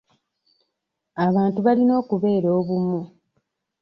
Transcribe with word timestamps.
Abantu 1.25 1.59
balina 1.65 1.93
okubeera 2.01 2.47
obumu. 2.59 3.01